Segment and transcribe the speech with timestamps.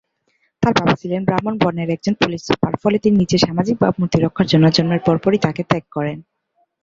[0.63, 4.65] তাঁর বাবা ছিলেন ব্রাহ্মণ বর্ণের একজন পুলিশ সুপার, ফলে তিনি নিজের সামাজিক ভাবমূর্তি রক্ষার জন্য
[4.69, 6.19] জন্মের পরপরই তাঁকে ত্যাগ করেছিলেন।